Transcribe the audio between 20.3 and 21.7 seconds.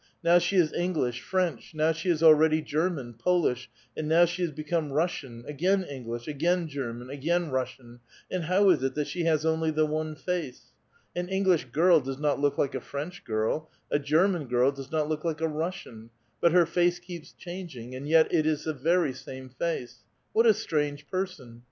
What a strange person